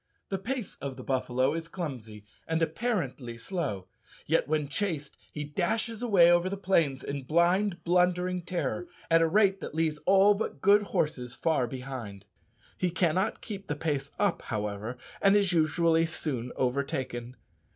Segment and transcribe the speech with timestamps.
[0.29, 3.85] The pace of the buffalo is clumsy, and apparently slow,
[4.25, 9.27] yet, when chased, he dashes away over the plains in blind blundering terror, at a
[9.27, 12.25] rate that leaves all but good horses far behind.
[12.79, 17.35] He cannot keep the pace up, however, and is usually soon overtaken.